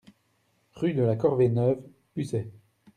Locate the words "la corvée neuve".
1.03-1.79